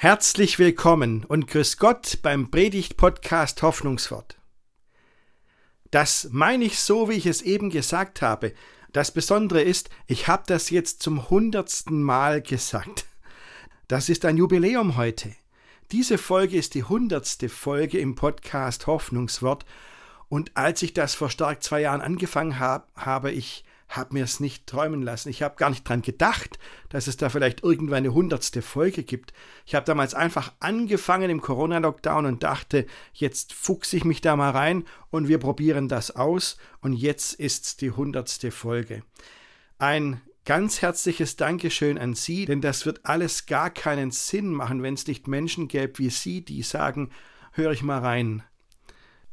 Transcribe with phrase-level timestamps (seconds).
[0.00, 4.38] Herzlich willkommen und grüß Gott beim Predigt-Podcast Hoffnungswort.
[5.90, 8.54] Das meine ich so, wie ich es eben gesagt habe.
[8.92, 13.06] Das Besondere ist, ich habe das jetzt zum hundertsten Mal gesagt.
[13.88, 15.34] Das ist ein Jubiläum heute.
[15.90, 19.66] Diese Folge ist die hundertste Folge im Podcast Hoffnungswort.
[20.28, 24.40] Und als ich das vor stark zwei Jahren angefangen habe, habe ich habe mir es
[24.40, 25.30] nicht träumen lassen.
[25.30, 26.58] Ich habe gar nicht dran gedacht,
[26.90, 29.32] dass es da vielleicht irgendwann eine hundertste Folge gibt.
[29.66, 34.50] Ich habe damals einfach angefangen im Corona-Lockdown und dachte, jetzt fuchse ich mich da mal
[34.50, 36.58] rein und wir probieren das aus.
[36.80, 39.02] Und jetzt ist's die hundertste Folge.
[39.78, 44.94] Ein ganz herzliches Dankeschön an Sie, denn das wird alles gar keinen Sinn machen, wenn
[44.94, 47.10] es nicht Menschen gäbe wie Sie, die sagen,
[47.52, 48.42] höre ich mal rein.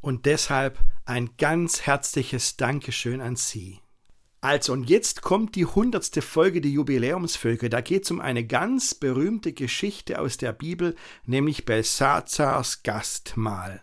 [0.01, 3.79] Und deshalb ein ganz herzliches Dankeschön an Sie.
[4.45, 7.67] Also, und jetzt kommt die hundertste Folge der Jubiläumsfolge.
[7.67, 13.81] Da geht es um eine ganz berühmte Geschichte aus der Bibel, nämlich Belsazars Gastmahl.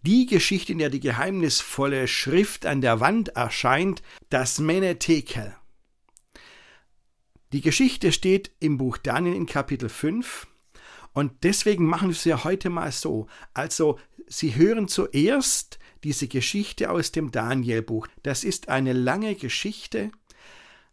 [0.00, 5.54] Die Geschichte, in der die geheimnisvolle Schrift an der Wand erscheint, das Menetekel.
[7.52, 10.46] Die Geschichte steht im Buch Daniel in Kapitel 5
[11.12, 13.26] und deswegen machen wir es ja heute mal so.
[13.52, 18.06] Also, Sie hören zuerst diese Geschichte aus dem Danielbuch.
[18.22, 20.10] Das ist eine lange Geschichte.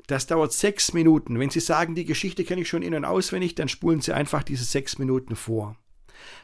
[0.08, 1.40] Das dauert sechs Minuten.
[1.40, 4.44] Wenn Sie sagen, die Geschichte kenne ich schon in- und auswendig, dann spulen Sie einfach
[4.44, 5.78] diese sechs Minuten vor.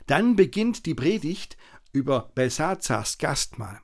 [0.08, 1.58] Dann beginnt die Predigt
[1.92, 3.80] über Belsazars Gastmahl.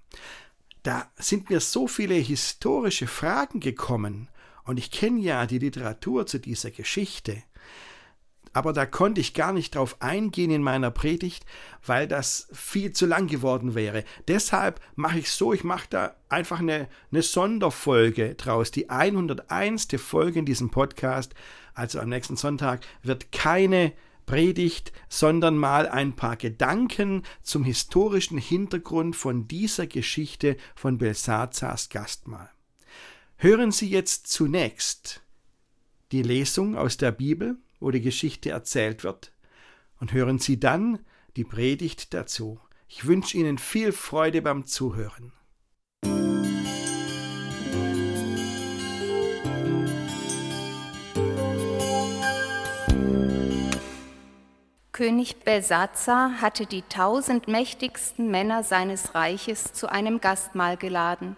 [0.84, 4.30] Da sind mir so viele historische Fragen gekommen
[4.64, 7.44] und ich kenne ja die Literatur zu dieser Geschichte
[8.58, 11.46] aber da konnte ich gar nicht drauf eingehen in meiner Predigt,
[11.86, 14.04] weil das viel zu lang geworden wäre.
[14.28, 18.72] Deshalb mache ich so, ich mache da einfach eine, eine Sonderfolge draus.
[18.72, 19.90] Die 101.
[19.98, 21.36] Folge in diesem Podcast,
[21.76, 23.94] also am nächsten Sonntag, wird keine
[24.26, 32.50] Predigt, sondern mal ein paar Gedanken zum historischen Hintergrund von dieser Geschichte von Belsazars Gastmahl.
[33.36, 35.22] Hören Sie jetzt zunächst
[36.12, 39.32] die Lesung aus der Bibel wo die Geschichte erzählt wird,
[40.00, 41.00] und hören Sie dann
[41.36, 42.60] die Predigt dazu.
[42.88, 45.34] Ich wünsche Ihnen viel Freude beim Zuhören.
[54.98, 61.38] König Belsazar hatte die tausend mächtigsten Männer seines Reiches zu einem Gastmahl geladen.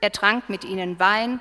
[0.00, 1.38] Er trank mit ihnen Wein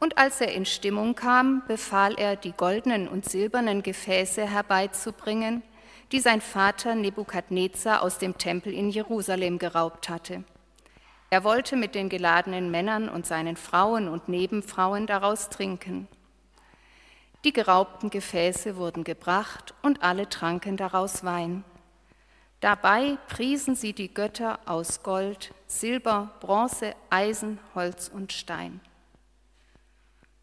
[0.00, 5.62] und als er in Stimmung kam, befahl er, die goldenen und silbernen Gefäße herbeizubringen,
[6.10, 10.42] die sein Vater Nebukadnezar aus dem Tempel in Jerusalem geraubt hatte.
[11.28, 16.08] Er wollte mit den geladenen Männern und seinen Frauen und Nebenfrauen daraus trinken.
[17.44, 21.62] Die geraubten Gefäße wurden gebracht und alle tranken daraus Wein.
[22.60, 28.80] Dabei priesen sie die Götter aus Gold, Silber, Bronze, Eisen, Holz und Stein.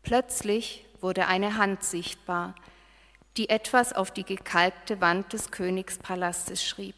[0.08, 2.56] Plötzlich wurde eine Hand sichtbar,
[3.36, 6.96] die etwas auf die gekalkte Wand des Königspalastes schrieb.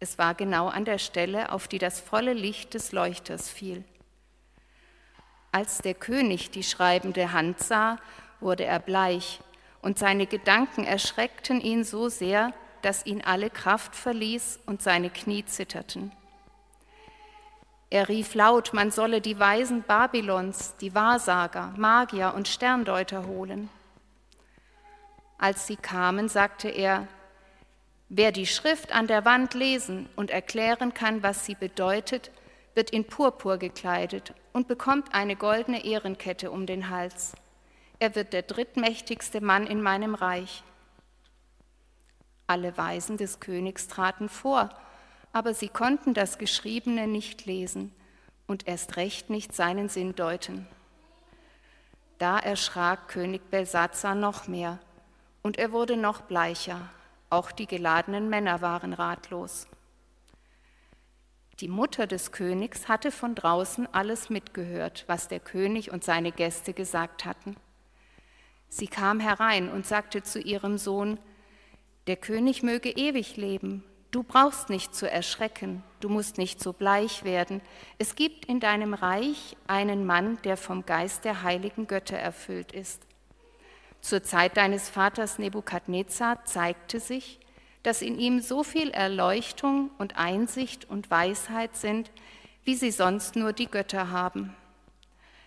[0.00, 3.84] Es war genau an der Stelle, auf die das volle Licht des Leuchters fiel.
[5.50, 7.96] Als der König die schreibende Hand sah,
[8.40, 9.40] wurde er bleich,
[9.80, 12.52] und seine Gedanken erschreckten ihn so sehr,
[12.82, 16.12] dass ihn alle Kraft verließ und seine Knie zitterten.
[17.88, 23.68] Er rief laut, man solle die Weisen Babylons, die Wahrsager, Magier und Sterndeuter holen.
[25.38, 27.06] Als sie kamen, sagte er,
[28.08, 32.30] wer die Schrift an der Wand lesen und erklären kann, was sie bedeutet,
[32.74, 37.34] wird in Purpur gekleidet und bekommt eine goldene Ehrenkette um den Hals.
[37.98, 40.62] Er wird der drittmächtigste Mann in meinem Reich.
[42.46, 44.70] Alle Weisen des Königs traten vor
[45.36, 47.92] aber sie konnten das Geschriebene nicht lesen
[48.46, 50.66] und erst recht nicht seinen Sinn deuten.
[52.16, 54.78] Da erschrak König Belsazar noch mehr
[55.42, 56.88] und er wurde noch bleicher.
[57.28, 59.66] Auch die geladenen Männer waren ratlos.
[61.60, 66.72] Die Mutter des Königs hatte von draußen alles mitgehört, was der König und seine Gäste
[66.72, 67.56] gesagt hatten.
[68.70, 71.20] Sie kam herein und sagte zu ihrem Sohn,
[72.06, 73.84] der König möge ewig leben,
[74.16, 77.60] Du brauchst nicht zu erschrecken, du musst nicht so bleich werden.
[77.98, 83.02] Es gibt in deinem Reich einen Mann, der vom Geist der heiligen Götter erfüllt ist.
[84.00, 87.40] Zur Zeit deines Vaters Nebukadnezar zeigte sich,
[87.82, 92.10] dass in ihm so viel Erleuchtung und Einsicht und Weisheit sind,
[92.64, 94.56] wie sie sonst nur die Götter haben.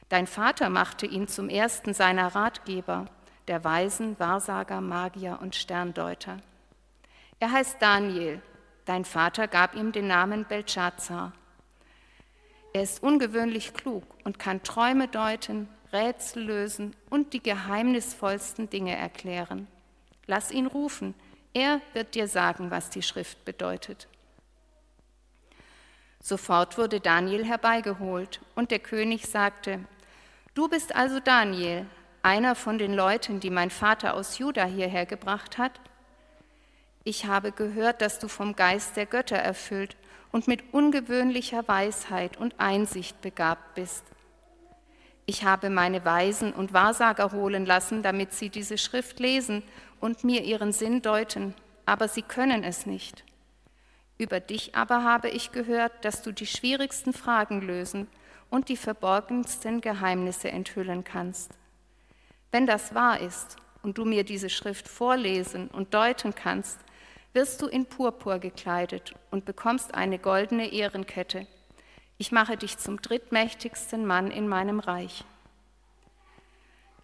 [0.09, 3.05] Dein Vater machte ihn zum ersten seiner Ratgeber,
[3.47, 6.37] der Weisen, Wahrsager, Magier und Sterndeuter.
[7.39, 8.43] Er heißt Daniel.
[8.89, 11.31] Dein Vater gab ihm den Namen Belshazzar.
[12.73, 19.67] Er ist ungewöhnlich klug und kann Träume deuten, Rätsel lösen und die geheimnisvollsten Dinge erklären.
[20.25, 21.13] Lass ihn rufen,
[21.53, 24.07] er wird dir sagen, was die Schrift bedeutet.
[26.19, 29.81] Sofort wurde Daniel herbeigeholt, und der König sagte,
[30.55, 31.85] Du bist also Daniel,
[32.23, 35.79] einer von den Leuten, die mein Vater aus Juda hierher gebracht hat?
[37.09, 39.97] Ich habe gehört, dass du vom Geist der Götter erfüllt
[40.31, 44.03] und mit ungewöhnlicher Weisheit und Einsicht begabt bist.
[45.25, 49.63] Ich habe meine Weisen und Wahrsager holen lassen, damit sie diese Schrift lesen
[49.99, 51.55] und mir ihren Sinn deuten,
[51.87, 53.23] aber sie können es nicht.
[54.19, 58.05] Über dich aber habe ich gehört, dass du die schwierigsten Fragen lösen
[58.51, 61.53] und die verborgensten Geheimnisse enthüllen kannst.
[62.51, 66.77] Wenn das wahr ist und du mir diese Schrift vorlesen und deuten kannst,
[67.33, 71.47] wirst du in Purpur gekleidet und bekommst eine goldene Ehrenkette.
[72.17, 75.23] Ich mache dich zum drittmächtigsten Mann in meinem Reich.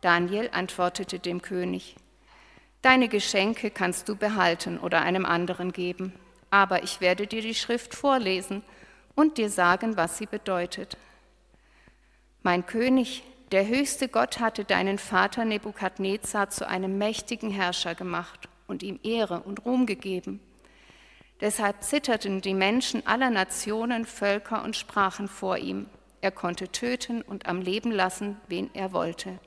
[0.02, 1.96] Daniel antwortete dem König,
[2.82, 6.14] Deine Geschenke kannst du behalten oder einem anderen geben
[6.56, 8.64] aber ich werde dir die Schrift vorlesen
[9.14, 10.98] und dir sagen, was sie bedeutet.
[12.44, 18.84] Mein König, der höchste Gott hatte deinen Vater Nebukadnezar zu einem mächtigen Herrscher gemacht und
[18.84, 20.40] ihm Ehre und Ruhm gegeben.
[21.42, 25.88] Deshalb zitterten die Menschen aller Nationen, Völker und Sprachen vor ihm.
[26.22, 29.40] Er konnte töten und am Leben lassen, wen er wollte.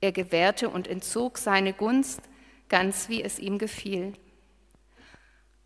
[0.00, 2.22] Er gewährte und entzog seine Gunst,
[2.68, 4.14] ganz wie es ihm gefiel.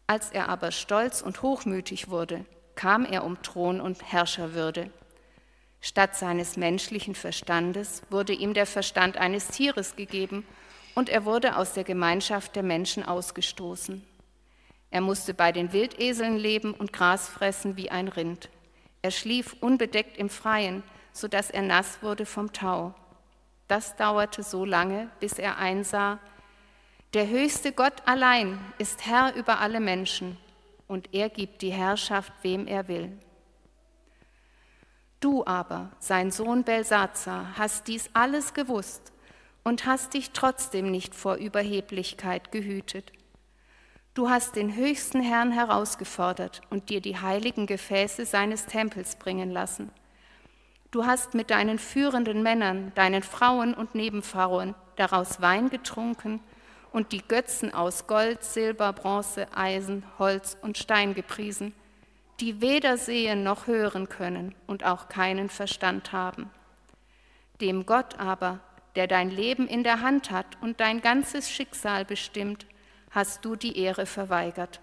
[0.06, 2.44] Als er aber stolz und hochmütig wurde,
[2.74, 4.90] kam er um Thron und Herrscherwürde.
[5.80, 10.44] Statt seines menschlichen Verstandes wurde ihm der Verstand eines Tieres gegeben
[10.94, 14.04] und er wurde aus der Gemeinschaft der Menschen ausgestoßen.
[14.90, 18.50] Er musste bei den Wildeseln leben und Gras fressen wie ein Rind.
[19.00, 22.94] Er schlief unbedeckt im Freien, so dass er nass wurde vom Tau.
[23.68, 26.18] Das dauerte so lange, bis er einsah,
[27.14, 30.38] der höchste Gott allein ist Herr über alle Menschen
[30.88, 33.18] und er gibt die Herrschaft, wem er will.
[35.20, 39.11] Du aber, sein Sohn Belsazar, hast dies alles gewusst
[39.64, 43.12] und hast dich trotzdem nicht vor Überheblichkeit gehütet.
[44.14, 49.90] Du hast den höchsten Herrn herausgefordert und dir die heiligen Gefäße seines Tempels bringen lassen.
[50.90, 56.40] Du hast mit deinen führenden Männern, deinen Frauen und Nebenfrauen daraus Wein getrunken
[56.92, 61.72] und die Götzen aus Gold, Silber, Bronze, Eisen, Holz und Stein gepriesen,
[62.40, 66.50] die weder sehen noch hören können und auch keinen Verstand haben.
[67.62, 68.60] Dem Gott aber,
[68.96, 72.66] der dein Leben in der Hand hat und dein ganzes Schicksal bestimmt,
[73.10, 74.80] hast du die Ehre verweigert.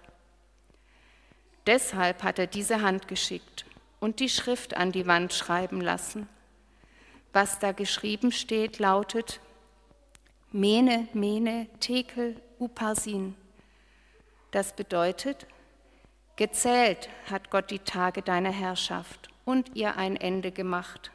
[1.66, 3.66] Deshalb hat er diese Hand geschickt
[4.00, 6.28] und die Schrift an die Wand schreiben lassen.
[7.34, 9.40] Was da geschrieben steht, lautet,
[10.52, 13.36] Mene, Mene, Tekel, Uparsin.
[14.50, 15.46] Das bedeutet,
[16.38, 21.12] gezählt hat Gott die Tage deiner Herrschaft und ihr ein Ende gemacht.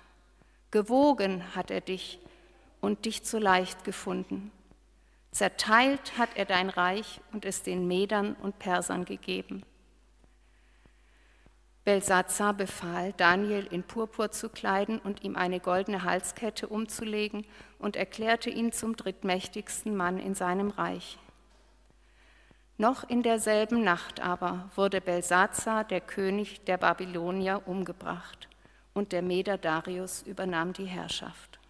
[0.71, 2.21] Gewogen hat er dich
[2.85, 4.53] und dich zu leicht gefunden.
[5.31, 9.64] Zerteilt hat er dein Reich und es den Medern und Persern gegeben.
[11.85, 17.45] Belsazar befahl, Daniel in Purpur zu kleiden und ihm eine goldene Halskette umzulegen
[17.79, 21.19] und erklärte ihn zum drittmächtigsten Mann in seinem Reich.
[22.79, 28.49] Noch in derselben Nacht aber wurde Belsazar, der König der Babylonier, umgebracht
[28.95, 31.61] und der Meder Darius übernahm die Herrschaft.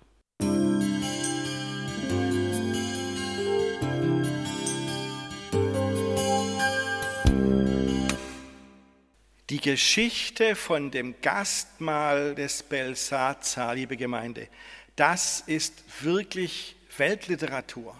[9.65, 14.49] Geschichte von dem Gastmahl des Belsazar, liebe Gemeinde,
[14.95, 17.99] das ist wirklich Weltliteratur.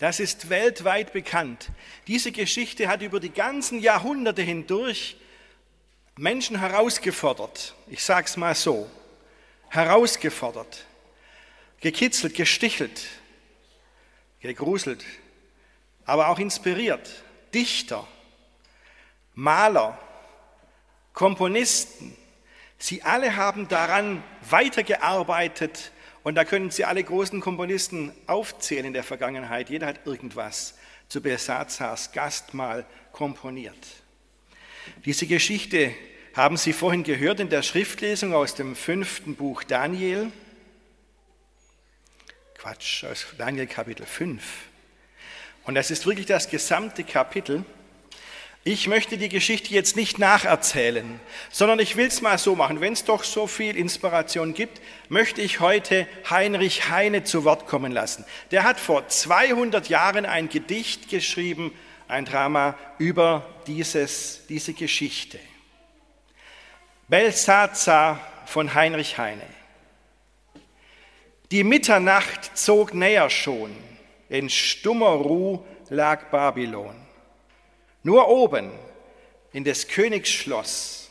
[0.00, 1.70] Das ist weltweit bekannt.
[2.08, 5.16] Diese Geschichte hat über die ganzen Jahrhunderte hindurch
[6.16, 7.76] Menschen herausgefordert.
[7.86, 8.90] Ich sage es mal so.
[9.68, 10.84] Herausgefordert,
[11.80, 13.06] gekitzelt, gestichelt,
[14.40, 15.04] gegruselt,
[16.06, 17.22] aber auch inspiriert.
[17.54, 18.04] Dichter,
[19.32, 19.96] Maler,
[21.16, 22.14] Komponisten,
[22.76, 25.90] sie alle haben daran weitergearbeitet
[26.22, 29.70] und da können Sie alle großen Komponisten aufzählen in der Vergangenheit.
[29.70, 30.74] Jeder hat irgendwas
[31.08, 33.78] zu Besazars Gastmahl komponiert.
[35.06, 35.94] Diese Geschichte
[36.34, 40.30] haben Sie vorhin gehört in der Schriftlesung aus dem fünften Buch Daniel.
[42.58, 44.42] Quatsch, aus Daniel Kapitel 5.
[45.64, 47.64] Und das ist wirklich das gesamte Kapitel.
[48.68, 51.20] Ich möchte die Geschichte jetzt nicht nacherzählen,
[51.52, 52.80] sondern ich will es mal so machen.
[52.80, 57.92] Wenn es doch so viel Inspiration gibt, möchte ich heute Heinrich Heine zu Wort kommen
[57.92, 58.24] lassen.
[58.50, 61.72] Der hat vor 200 Jahren ein Gedicht geschrieben,
[62.08, 65.38] ein Drama über dieses, diese Geschichte.
[67.06, 69.46] Belsazar von Heinrich Heine.
[71.52, 73.70] Die Mitternacht zog näher schon,
[74.28, 77.05] in stummer Ruh lag Babylon.
[78.06, 78.70] Nur oben
[79.52, 81.10] in des Königs Schloss,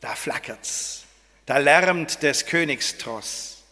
[0.00, 1.04] da flackert's,
[1.44, 3.62] da lärmt des Königs Tross.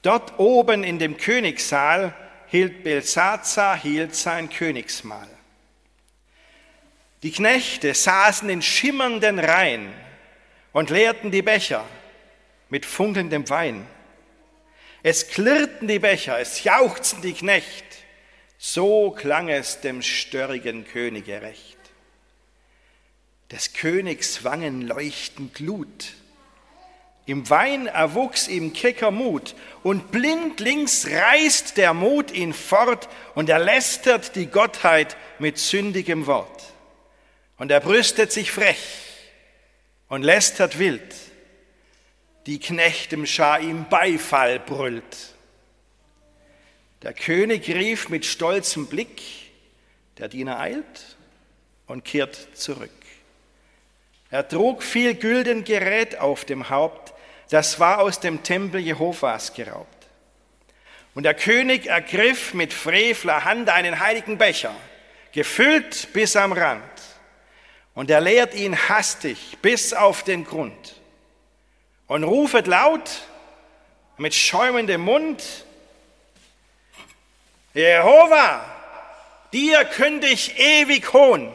[0.00, 2.14] Dort oben in dem Königssaal
[2.46, 5.28] hielt Belsazar hielt sein Königsmahl.
[7.22, 9.92] Die Knechte saßen in schimmernden Reihen
[10.72, 11.84] und leerten die Becher
[12.70, 13.86] mit funkelndem Wein.
[15.02, 17.84] Es klirrten die Becher, es jauchzten die Knecht,
[18.64, 21.76] so klang es dem störrigen Könige recht.
[23.50, 26.14] Des Königs Wangen leuchten Glut.
[27.26, 33.58] Im Wein erwuchs ihm kecker Mut, und blindlings reißt der Mut ihn fort, und er
[33.58, 36.64] lästert die Gottheit mit sündigem Wort.
[37.58, 38.78] Und er brüstet sich frech
[40.08, 41.14] und lästert wild,
[42.46, 45.33] die Knechtemschar ihm Beifall brüllt.
[47.04, 49.20] Der König rief mit stolzem Blick,
[50.16, 51.16] der Diener eilt
[51.86, 52.90] und kehrt zurück.
[54.30, 57.12] Er trug viel gülden Gerät auf dem Haupt,
[57.50, 60.06] das war aus dem Tempel Jehovas geraubt.
[61.14, 64.74] Und der König ergriff mit frevler Hand einen heiligen Becher,
[65.32, 66.82] gefüllt bis am Rand,
[67.92, 71.02] und er leert ihn hastig bis auf den Grund
[72.06, 73.26] und rufet laut
[74.16, 75.63] mit schäumendem Mund,
[77.74, 78.64] Jehova,
[79.52, 81.52] dir künde ich ewig Hohn.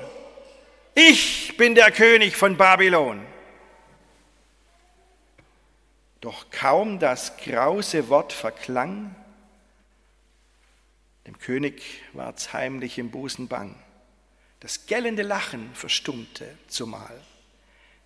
[0.94, 3.26] Ich bin der König von Babylon.
[6.20, 9.16] Doch kaum das grause Wort verklang,
[11.26, 13.76] dem König ward's heimlich im Busen bang.
[14.60, 17.22] Das gellende Lachen verstummte zumal.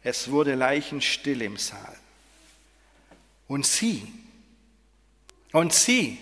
[0.04, 1.98] Es wurde leichenstill im Saal.
[3.48, 4.06] Und sie,
[5.52, 6.20] und sie,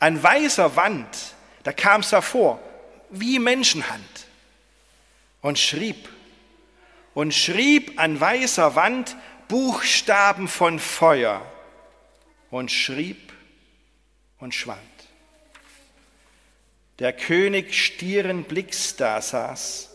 [0.00, 2.60] an weißer Wand, da kam es hervor,
[3.10, 4.26] wie Menschenhand,
[5.42, 6.08] und schrieb,
[7.14, 9.16] und schrieb an weißer Wand
[9.48, 11.40] Buchstaben von Feuer,
[12.50, 13.32] und schrieb
[14.38, 14.80] und schwand.
[16.98, 19.90] Der König stieren Blicks da saß,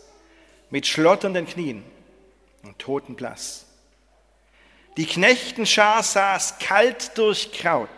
[0.70, 1.84] mit schlotternden Knien
[2.62, 3.66] und totenblass.
[4.96, 7.88] Die Knechtenschar saß kalt durchkraut,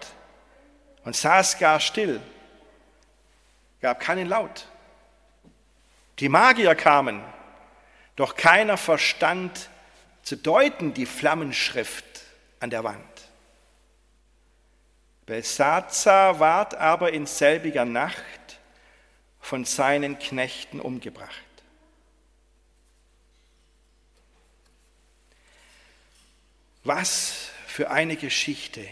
[1.05, 2.21] und saß gar still,
[3.81, 4.67] gab keinen Laut.
[6.19, 7.23] Die Magier kamen,
[8.17, 9.69] doch keiner verstand
[10.23, 12.05] zu deuten die Flammenschrift
[12.61, 13.05] an der Wand.
[15.27, 18.59] Belsazar ward aber in selbiger Nacht
[19.41, 21.33] von seinen Knechten umgebracht.
[26.85, 28.87] Was für eine Geschichte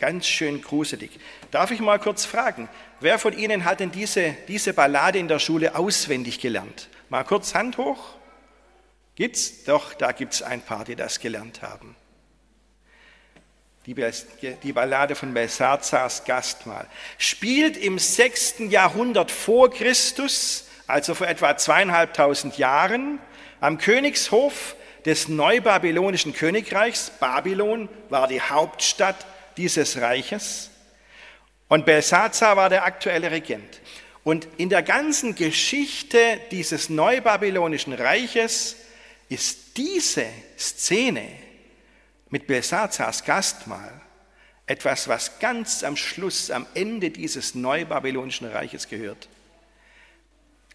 [0.00, 1.10] Ganz schön gruselig.
[1.50, 5.38] Darf ich mal kurz fragen, wer von Ihnen hat denn diese, diese Ballade in der
[5.38, 6.88] Schule auswendig gelernt?
[7.10, 8.14] Mal kurz Hand hoch.
[9.14, 9.64] Gibt's?
[9.64, 11.94] Doch, da gibt's ein paar, die das gelernt haben.
[13.84, 13.94] Die,
[14.62, 16.86] die Ballade von Belsazars Gastmahl
[17.18, 18.54] spielt im 6.
[18.70, 23.18] Jahrhundert vor Christus, also vor etwa zweieinhalbtausend Jahren,
[23.60, 27.10] am Königshof des neubabylonischen Königreichs.
[27.20, 29.26] Babylon war die Hauptstadt
[29.60, 30.70] dieses Reiches.
[31.68, 33.80] Und Belsazar war der aktuelle Regent.
[34.24, 38.76] Und in der ganzen Geschichte dieses neubabylonischen Reiches
[39.28, 40.26] ist diese
[40.58, 41.28] Szene
[42.30, 44.00] mit Belsazars Gastmahl
[44.66, 49.28] etwas, was ganz am Schluss, am Ende dieses neubabylonischen Reiches gehört.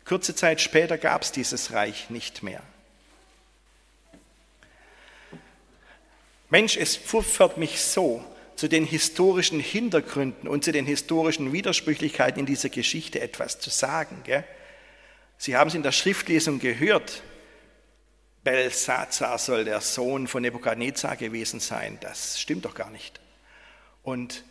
[0.04, 2.62] Kurze Zeit später gab es dieses Reich nicht mehr.
[6.51, 8.24] Mensch, es pfeffert mich so,
[8.55, 14.21] zu den historischen Hintergründen und zu den historischen Widersprüchlichkeiten in dieser Geschichte etwas zu sagen.
[14.24, 14.45] Gell?
[15.38, 17.21] Sie haben es in der Schriftlesung gehört.
[18.43, 21.97] Belsazar soll der Sohn von Nebukadnezar gewesen sein.
[22.00, 23.19] Das stimmt doch gar nicht.
[24.03, 24.43] Und,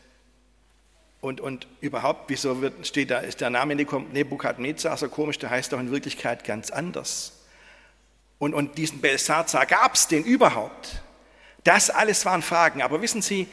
[1.20, 5.38] und, und überhaupt, wieso wird, steht da, ist der Name Nebukadnezar so komisch?
[5.38, 7.44] Der heißt doch in Wirklichkeit ganz anders.
[8.38, 11.02] Und, und diesen Belsazar gab es den überhaupt?
[11.62, 12.82] Das alles waren Fragen.
[12.82, 13.46] Aber wissen Sie,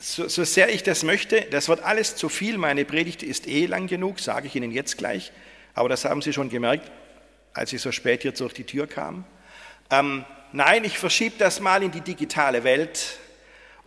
[0.00, 2.56] so, so sehr ich das möchte, das wird alles zu viel.
[2.56, 5.30] Meine Predigt ist eh lang genug, sage ich Ihnen jetzt gleich.
[5.74, 6.90] Aber das haben Sie schon gemerkt,
[7.52, 9.24] als ich so spät hier durch die Tür kam.
[9.90, 13.18] Ähm, nein, ich verschiebe das mal in die digitale Welt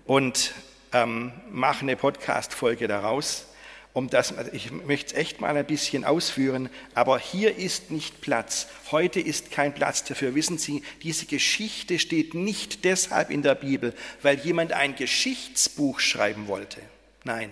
[0.06, 0.54] und
[0.92, 3.48] ähm, mache eine Podcast-Folge daraus.
[3.94, 8.68] Um das, ich möchte es echt mal ein bisschen ausführen, aber hier ist nicht Platz.
[8.92, 10.34] Heute ist kein Platz dafür.
[10.34, 16.48] Wissen Sie, diese Geschichte steht nicht deshalb in der Bibel, weil jemand ein Geschichtsbuch schreiben
[16.48, 16.82] wollte.
[17.24, 17.52] Nein,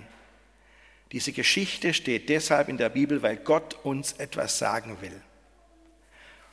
[1.12, 5.22] diese Geschichte steht deshalb in der Bibel, weil Gott uns etwas sagen will.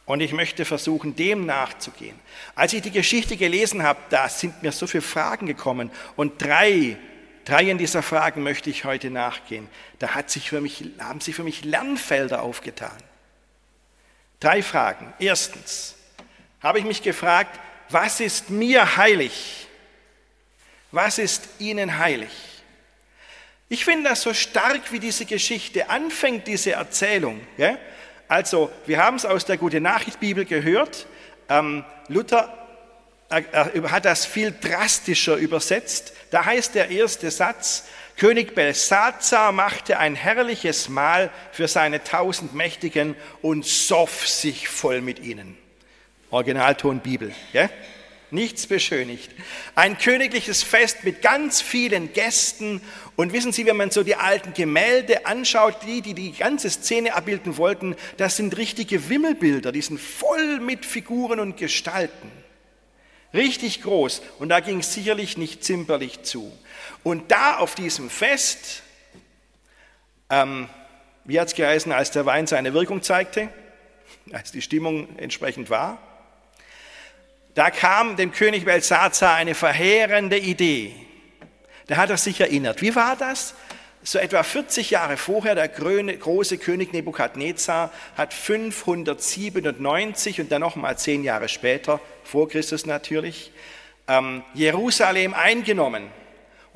[0.05, 2.19] Und ich möchte versuchen, dem nachzugehen.
[2.55, 5.91] Als ich die Geschichte gelesen habe, da sind mir so viele Fragen gekommen.
[6.17, 6.97] Und drei,
[7.49, 9.69] drei in dieser Fragen möchte ich heute nachgehen.
[9.99, 12.97] Da hat sich für mich, haben sich für mich Lernfelder aufgetan.
[14.39, 15.15] Drei Fragen.
[15.19, 15.97] Erstens
[16.61, 19.67] habe ich mich gefragt, was ist mir heilig?
[20.93, 22.31] Was ist Ihnen heilig?
[23.71, 27.41] Ich finde das so stark, wie diese Geschichte anfängt, diese Erzählung.
[28.27, 31.07] Also, wir haben es aus der Gute Nachricht Bibel gehört.
[31.49, 32.68] Ähm, Luther
[33.31, 36.13] hat das viel drastischer übersetzt.
[36.31, 37.85] Da heißt der erste Satz,
[38.17, 45.21] König Belsazar machte ein herrliches Mahl für seine tausend Mächtigen und soff sich voll mit
[45.21, 45.57] ihnen.
[46.31, 47.33] Originalton Bibel.
[47.53, 47.69] Ja?
[48.31, 49.31] nichts beschönigt.
[49.75, 52.81] Ein königliches Fest mit ganz vielen Gästen.
[53.17, 57.15] Und wissen Sie, wenn man so die alten Gemälde anschaut, die, die die ganze Szene
[57.15, 62.31] abbilden wollten, das sind richtige Wimmelbilder, die sind voll mit Figuren und Gestalten.
[63.35, 64.23] Richtig groß.
[64.39, 66.57] Und da ging es sicherlich nicht zimperlich zu.
[67.03, 68.83] Und da auf diesem Fest,
[70.31, 70.69] ähm,
[71.25, 73.49] wie hat es geheißen, als der Wein seine Wirkung zeigte,
[74.33, 75.99] als die Stimmung entsprechend war,
[77.55, 80.95] da kam dem König Belsazar eine verheerende Idee.
[81.89, 82.83] Da hat er sich erinnert.
[82.83, 83.55] Wie war das?
[84.03, 91.25] So etwa 40 Jahre vorher, der große König Nebukadnezar hat 597 und dann nochmal zehn
[91.25, 93.53] Jahre später, vor Christus natürlich,
[94.07, 96.09] ähm, Jerusalem eingenommen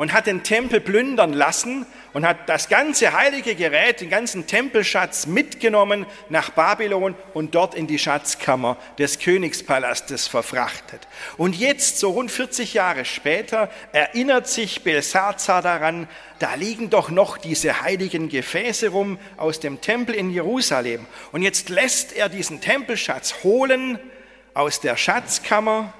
[0.02, 5.26] und hat den Tempel plündern lassen und hat das ganze heilige Gerät, den ganzen Tempelschatz
[5.26, 11.06] mitgenommen nach Babylon und dort in die Schatzkammer des Königspalastes verfrachtet.
[11.36, 16.08] Und jetzt, so rund 40 Jahre später, erinnert sich Belsazar daran,
[16.40, 21.06] da liegen doch noch diese heiligen Gefäße rum aus dem Tempel in Jerusalem.
[21.30, 24.00] Und jetzt lässt er diesen Tempelschatz holen
[24.52, 25.94] aus der Schatzkammer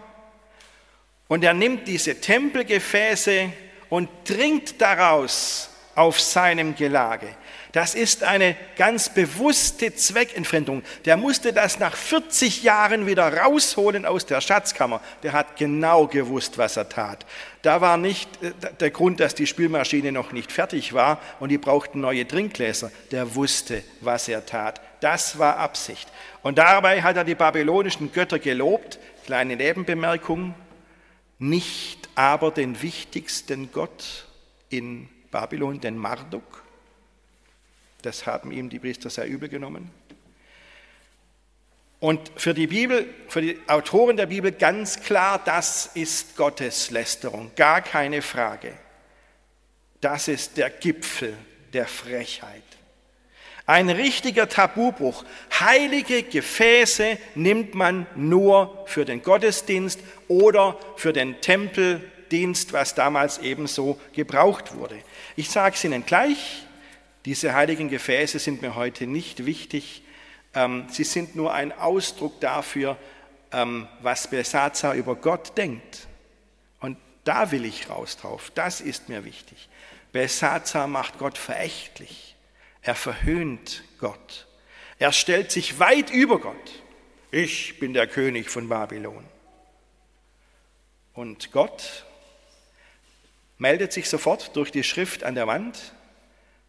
[1.29, 3.53] und er nimmt diese Tempelgefäße
[3.93, 7.27] und trinkt daraus auf seinem Gelage.
[7.73, 10.83] Das ist eine ganz bewusste Zweckentfremdung.
[11.05, 15.03] Der musste das nach 40 Jahren wieder rausholen aus der Schatzkammer.
[15.23, 17.27] Der hat genau gewusst, was er tat.
[17.61, 21.59] Da war nicht äh, der Grund, dass die Spülmaschine noch nicht fertig war und die
[21.59, 22.91] brauchten neue Trinkgläser.
[23.11, 24.81] Der wusste, was er tat.
[25.01, 26.09] Das war Absicht.
[26.43, 28.99] Und dabei hat er die babylonischen Götter gelobt.
[29.27, 30.55] Kleine Nebenbemerkung
[31.39, 34.27] nicht aber den wichtigsten Gott
[34.69, 36.63] in Babylon, den Marduk.
[38.03, 39.91] Das haben ihm die Priester sehr übel genommen.
[42.01, 47.81] Und für die Bibel, für die Autoren der Bibel ganz klar, das ist Gotteslästerung, gar
[47.81, 48.73] keine Frage.
[50.01, 51.37] Das ist der Gipfel
[51.73, 52.65] der Frechheit.
[53.67, 55.25] Ein richtiger Tabubruch.
[55.61, 64.01] Heilige Gefäße nimmt man nur für den Gottesdienst oder für den Tempeldienst, was damals ebenso
[64.13, 64.99] gebraucht wurde.
[65.37, 66.65] Ich sage es Ihnen gleich,
[67.25, 70.03] diese heiligen Gefäße sind mir heute nicht wichtig.
[70.55, 72.97] Ähm, sie sind nur ein Ausdruck dafür,
[73.53, 76.09] ähm, was Belsazar über Gott denkt.
[76.81, 78.51] Und da will ich raus drauf.
[78.57, 79.69] Das ist mir wichtig.
[80.11, 82.32] Belsazar macht Gott verächtlich.
[82.83, 84.47] Er verhöhnt Gott.
[84.99, 86.83] Er stellt sich weit über Gott.
[87.31, 89.25] Ich bin der König von Babylon.
[91.15, 92.05] Und Gott
[93.59, 95.93] meldet sich sofort durch die Schrift an der Wand,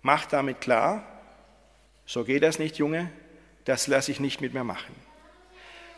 [0.02, 1.04] macht damit klar,
[2.06, 3.10] so geht das nicht, Junge,
[3.66, 4.94] das lasse ich nicht mit mir machen.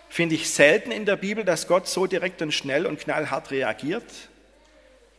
[0.08, 4.30] Finde ich selten in der Bibel, dass Gott so direkt und schnell und knallhart reagiert,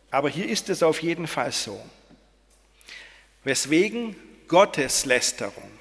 [0.09, 1.79] aber hier ist es auf jeden Fall so.
[3.43, 4.15] Weswegen
[4.47, 5.71] Gotteslästerung.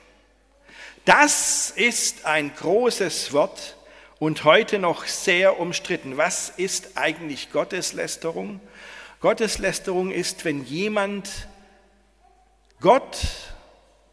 [1.04, 3.76] Das ist ein großes Wort
[4.18, 6.16] und heute noch sehr umstritten.
[6.16, 8.60] Was ist eigentlich Gotteslästerung?
[9.20, 11.48] Gotteslästerung ist, wenn jemand
[12.80, 13.18] Gott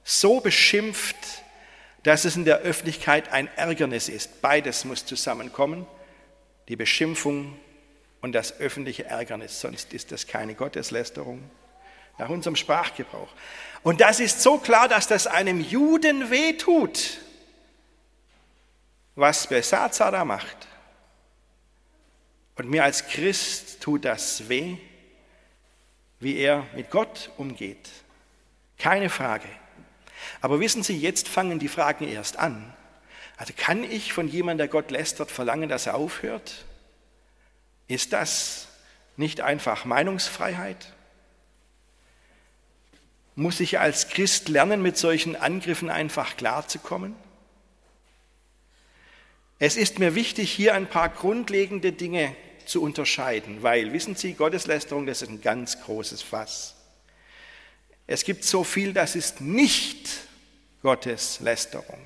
[0.04, 1.16] so beschimpft,
[2.04, 4.42] dass es in der Öffentlichkeit ein Ärgernis ist.
[4.42, 5.88] Beides muss zusammenkommen,
[6.68, 7.58] die Beschimpfung
[8.22, 11.50] und das öffentliche Ärgernis, sonst ist das keine Gotteslästerung
[12.18, 13.30] nach unserem Sprachgebrauch.
[13.84, 17.18] Und das ist so klar, dass das einem Juden wehtut,
[19.16, 20.68] was Besatzer da macht.
[22.56, 24.78] Und mir als Christ tut das weh,
[26.20, 27.90] wie er mit Gott umgeht.
[28.78, 29.48] Keine Frage.
[30.40, 32.74] Aber wissen Sie, jetzt fangen die Fragen erst an.
[33.38, 36.66] Also kann ich von jemandem, der Gott lästert, verlangen, dass er aufhört?
[37.88, 38.68] Ist das
[39.18, 40.94] nicht einfach Meinungsfreiheit?
[43.36, 47.16] Muss ich als Christ lernen, mit solchen Angriffen einfach klarzukommen?
[49.60, 55.06] Es ist mir wichtig, hier ein paar grundlegende Dinge zu unterscheiden, weil, wissen Sie, Gotteslästerung,
[55.06, 56.76] das ist ein ganz großes Fass.
[58.06, 60.10] Es gibt so viel, das ist nicht
[60.82, 62.00] Gotteslästerung.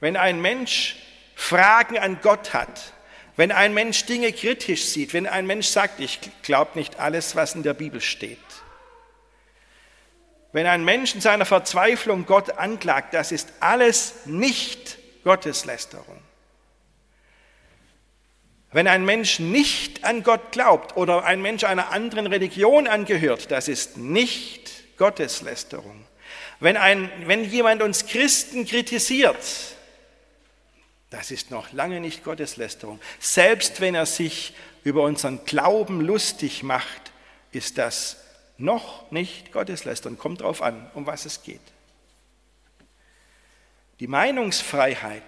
[0.00, 0.96] Wenn ein Mensch
[1.34, 2.92] Fragen an Gott hat,
[3.36, 7.56] wenn ein Mensch Dinge kritisch sieht, wenn ein Mensch sagt, ich glaube nicht alles, was
[7.56, 8.38] in der Bibel steht,
[10.54, 16.22] wenn ein Mensch in seiner Verzweiflung Gott anklagt, das ist alles nicht Gotteslästerung.
[18.70, 23.66] Wenn ein Mensch nicht an Gott glaubt oder ein Mensch einer anderen Religion angehört, das
[23.66, 26.06] ist nicht Gotteslästerung.
[26.60, 29.44] Wenn, ein, wenn jemand uns Christen kritisiert,
[31.10, 33.00] das ist noch lange nicht Gotteslästerung.
[33.18, 37.10] Selbst wenn er sich über unseren Glauben lustig macht,
[37.50, 38.23] ist das
[38.56, 40.18] noch nicht Gotteslästern.
[40.18, 41.60] Kommt darauf an, um was es geht.
[44.00, 45.22] Die Meinungsfreiheit,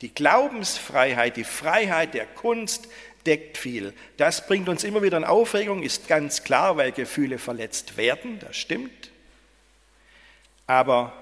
[0.00, 2.88] die Glaubensfreiheit, die Freiheit der Kunst
[3.26, 3.92] deckt viel.
[4.16, 8.56] Das bringt uns immer wieder in Aufregung, ist ganz klar, weil Gefühle verletzt werden, das
[8.56, 9.10] stimmt.
[10.66, 11.12] Aber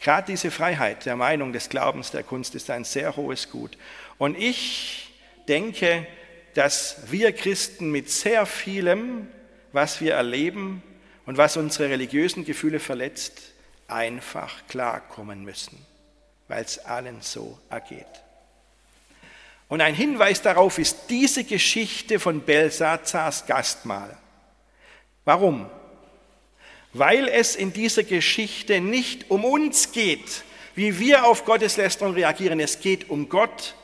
[0.00, 3.76] gerade diese Freiheit der Meinung, des Glaubens, der Kunst ist ein sehr hohes Gut.
[4.18, 5.12] Und ich
[5.48, 6.06] denke,
[6.54, 9.28] dass wir Christen mit sehr vielem
[9.72, 10.82] was wir erleben
[11.26, 13.40] und was unsere religiösen Gefühle verletzt,
[13.88, 15.78] einfach klarkommen müssen,
[16.48, 18.06] weil es allen so ergeht.
[19.68, 24.16] Und ein Hinweis darauf ist diese Geschichte von Belsazars Gastmahl.
[25.24, 25.70] Warum?
[26.92, 32.60] Weil es in dieser Geschichte nicht um uns geht, wie wir auf Gotteslästerung reagieren.
[32.60, 33.74] Es geht um Gott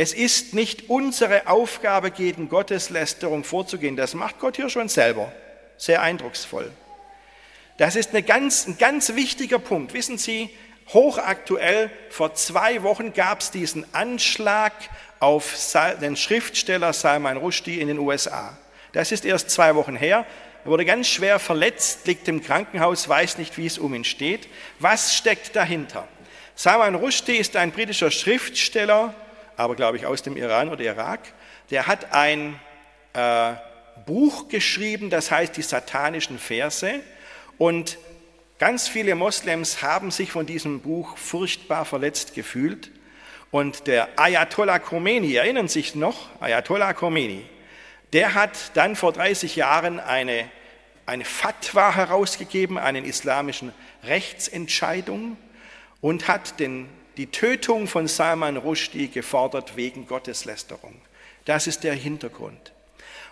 [0.00, 3.96] es ist nicht unsere Aufgabe, gegen Gotteslästerung vorzugehen.
[3.96, 5.32] Das macht Gott hier schon selber.
[5.76, 6.70] Sehr eindrucksvoll.
[7.78, 9.94] Das ist ganz, ein ganz wichtiger Punkt.
[9.94, 10.50] Wissen Sie,
[10.90, 14.72] hochaktuell, vor zwei Wochen gab es diesen Anschlag
[15.18, 15.52] auf
[16.00, 18.56] den Schriftsteller Salman Rushdie in den USA.
[18.92, 20.24] Das ist erst zwei Wochen her.
[20.64, 24.48] Er wurde ganz schwer verletzt, liegt im Krankenhaus, weiß nicht, wie es um ihn steht.
[24.78, 26.06] Was steckt dahinter?
[26.54, 29.12] Salman Rushdie ist ein britischer Schriftsteller,
[29.58, 31.20] aber glaube ich aus dem Iran oder Irak,
[31.70, 32.58] der hat ein
[33.12, 33.54] äh,
[34.06, 37.00] Buch geschrieben, das heißt die satanischen Verse.
[37.58, 37.98] Und
[38.60, 42.92] ganz viele Moslems haben sich von diesem Buch furchtbar verletzt gefühlt.
[43.50, 47.44] Und der Ayatollah Khomeini, erinnern sich noch, Ayatollah Khomeini,
[48.12, 50.48] der hat dann vor 30 Jahren eine,
[51.04, 53.72] eine Fatwa herausgegeben, einen islamischen
[54.04, 55.36] Rechtsentscheidung
[56.00, 56.88] und hat den
[57.18, 60.94] die Tötung von Salman Rushdie gefordert wegen Gotteslästerung.
[61.44, 62.72] Das ist der Hintergrund.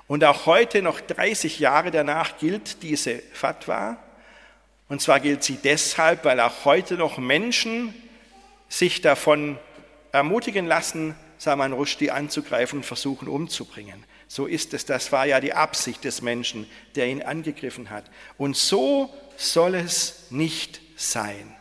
[0.08, 3.96] Und auch heute, noch 30 Jahre danach, gilt diese Fatwa.
[4.88, 7.94] Und zwar gilt sie deshalb, weil auch heute noch Menschen
[8.68, 9.58] sich davon
[10.12, 14.04] ermutigen lassen, Salman Rushdie anzugreifen und versuchen umzubringen.
[14.28, 14.84] So ist es.
[14.84, 18.04] Das war ja die Absicht des Menschen, der ihn angegriffen hat.
[18.38, 21.55] Und so soll es nicht sein.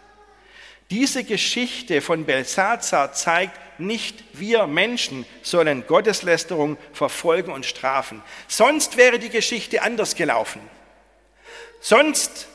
[0.91, 8.21] Diese Geschichte von Belsazar zeigt, nicht wir Menschen sollen Gotteslästerung verfolgen und strafen.
[8.47, 10.61] Sonst wäre die Geschichte anders gelaufen.
[11.81, 12.47] Sonst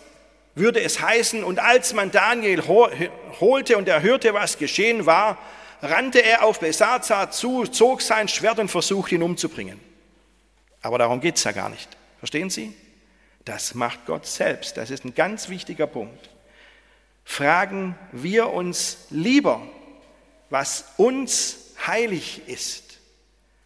[0.55, 5.39] würde es heißen, und als man Daniel holte und er hörte, was geschehen war,
[5.83, 9.81] rannte er auf Belsazar zu, zog sein Schwert und versuchte ihn umzubringen.
[10.83, 11.89] Aber darum geht es ja gar nicht.
[12.19, 12.75] Verstehen Sie?
[13.45, 14.77] Das macht Gott selbst.
[14.77, 16.31] Das ist ein ganz wichtiger Punkt
[17.25, 19.63] fragen wir uns lieber,
[20.51, 22.99] was uns heilig ist.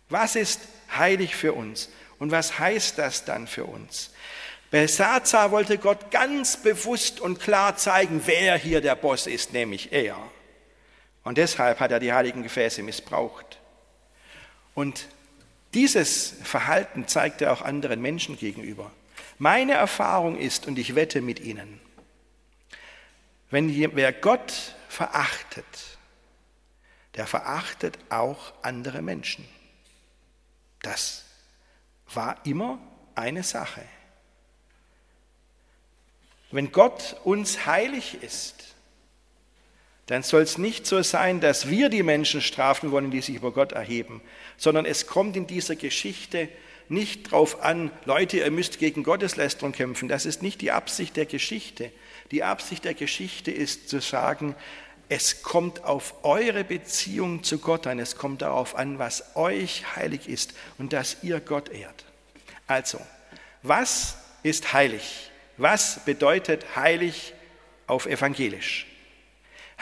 [0.08, 0.60] Was ist
[0.96, 1.88] heilig für uns?
[2.18, 4.10] Und was heißt das dann für uns?
[4.70, 10.16] Belsazar wollte Gott ganz bewusst und klar zeigen, wer hier der Boss ist, nämlich er.
[11.22, 13.60] Und deshalb hat er die heiligen Gefäße missbraucht.
[14.74, 15.06] Und
[15.72, 18.90] dieses Verhalten zeigt er auch anderen Menschen gegenüber.
[19.38, 21.80] Meine Erfahrung ist, und ich wette mit Ihnen,
[23.54, 25.64] wenn wer Gott verachtet,
[27.14, 29.46] der verachtet auch andere Menschen.
[30.82, 31.24] Das
[32.12, 32.80] war immer
[33.14, 33.82] eine Sache.
[36.50, 38.74] Wenn Gott uns heilig ist,
[40.06, 43.52] dann soll es nicht so sein, dass wir die Menschen strafen wollen, die sich über
[43.52, 44.20] Gott erheben,
[44.56, 46.48] sondern es kommt in dieser Geschichte
[46.88, 50.08] nicht darauf an, Leute, ihr müsst gegen Gotteslästerung kämpfen.
[50.08, 51.92] Das ist nicht die Absicht der Geschichte.
[52.30, 54.54] Die Absicht der Geschichte ist zu sagen,
[55.08, 60.28] es kommt auf eure Beziehung zu Gott an, es kommt darauf an, was euch heilig
[60.28, 62.04] ist und dass ihr Gott ehrt.
[62.66, 62.98] Also,
[63.62, 65.30] was ist heilig?
[65.56, 67.34] Was bedeutet heilig
[67.86, 68.86] auf evangelisch?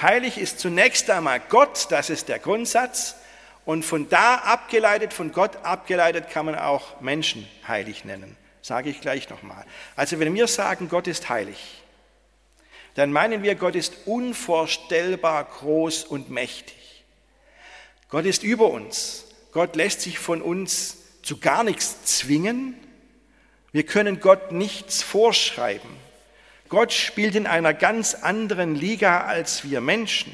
[0.01, 3.17] Heilig ist zunächst einmal Gott, das ist der Grundsatz.
[3.65, 8.37] Und von da abgeleitet, von Gott abgeleitet, kann man auch Menschen heilig nennen.
[8.61, 9.65] Sage ich gleich nochmal.
[9.95, 11.82] Also wenn wir sagen, Gott ist heilig,
[12.95, 17.05] dann meinen wir, Gott ist unvorstellbar groß und mächtig.
[18.09, 19.25] Gott ist über uns.
[19.53, 22.75] Gott lässt sich von uns zu gar nichts zwingen.
[23.71, 25.91] Wir können Gott nichts vorschreiben.
[26.69, 30.33] Gott spielt in einer ganz anderen Liga als wir Menschen.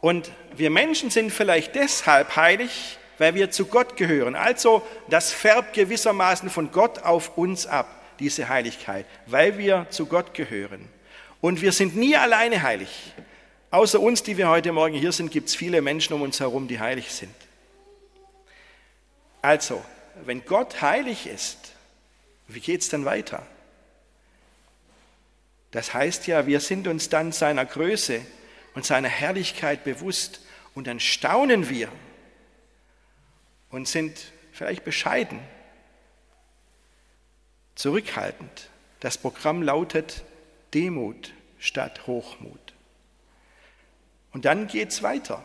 [0.00, 4.36] Und wir Menschen sind vielleicht deshalb heilig, weil wir zu Gott gehören.
[4.36, 7.88] Also das färbt gewissermaßen von Gott auf uns ab,
[8.20, 10.88] diese Heiligkeit, weil wir zu Gott gehören.
[11.40, 13.12] Und wir sind nie alleine heilig.
[13.70, 16.68] Außer uns, die wir heute Morgen hier sind, gibt es viele Menschen um uns herum,
[16.68, 17.34] die heilig sind.
[19.42, 19.84] Also,
[20.24, 21.72] wenn Gott heilig ist,
[22.48, 23.46] wie geht es dann weiter?
[25.70, 28.22] Das heißt ja, wir sind uns dann seiner Größe
[28.74, 30.40] und seiner Herrlichkeit bewusst
[30.74, 31.88] und dann staunen wir
[33.70, 35.40] und sind vielleicht bescheiden,
[37.78, 38.70] zurückhaltend.
[38.98, 40.24] Das Programm lautet
[40.74, 42.74] Demut statt Hochmut.
[44.32, 45.44] Und dann geht es weiter.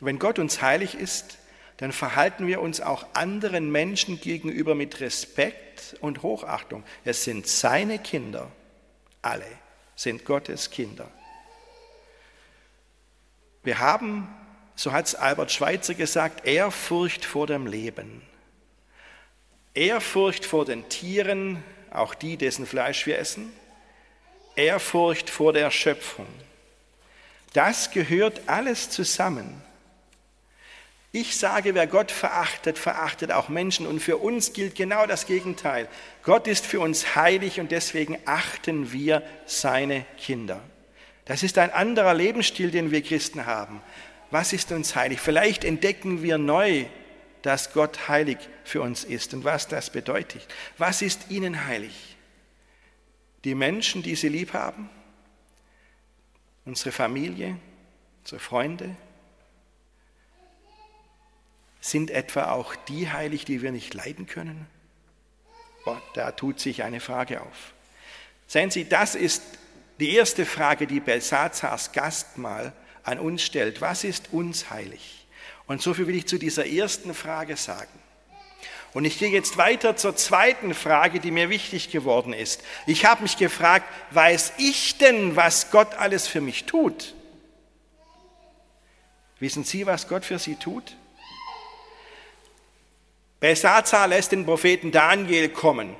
[0.00, 1.38] Wenn Gott uns heilig ist,
[1.78, 6.84] dann verhalten wir uns auch anderen Menschen gegenüber mit Respekt und Hochachtung.
[7.04, 8.48] Es sind seine Kinder,
[9.20, 9.46] alle
[9.96, 11.10] sind Gottes Kinder.
[13.64, 14.32] Wir haben,
[14.76, 18.22] so hat es Albert Schweitzer gesagt, Ehrfurcht vor dem Leben.
[19.74, 23.52] Ehrfurcht vor den Tieren, auch die, dessen Fleisch wir essen.
[24.56, 26.26] Ehrfurcht vor der Schöpfung.
[27.52, 29.62] Das gehört alles zusammen.
[31.14, 33.86] Ich sage, wer Gott verachtet, verachtet auch Menschen.
[33.86, 35.86] Und für uns gilt genau das Gegenteil.
[36.22, 40.60] Gott ist für uns heilig und deswegen achten wir seine Kinder.
[41.26, 43.82] Das ist ein anderer Lebensstil, den wir Christen haben.
[44.30, 45.20] Was ist uns heilig?
[45.20, 46.86] Vielleicht entdecken wir neu,
[47.42, 50.46] dass Gott heilig für uns ist und was das bedeutet.
[50.78, 52.16] Was ist ihnen heilig?
[53.44, 54.88] Die Menschen, die sie lieb haben?
[56.64, 57.58] Unsere Familie?
[58.20, 58.96] Unsere Freunde?
[61.80, 64.66] Sind etwa auch die heilig, die wir nicht leiden können?
[65.84, 67.74] Boah, da tut sich eine Frage auf.
[68.46, 69.42] Sehen Sie, das ist
[69.98, 75.21] die erste Frage, die Belsazars Gastmahl an uns stellt, was ist uns heilig?
[75.66, 77.90] Und so viel will ich zu dieser ersten Frage sagen.
[78.94, 82.62] Und ich gehe jetzt weiter zur zweiten Frage, die mir wichtig geworden ist.
[82.86, 87.14] Ich habe mich gefragt, weiß ich denn, was Gott alles für mich tut?
[89.38, 90.96] Wissen Sie, was Gott für Sie tut?
[93.40, 95.96] Belsazar lässt den Propheten Daniel kommen